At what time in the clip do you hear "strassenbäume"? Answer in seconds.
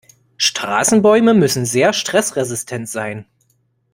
0.37-1.35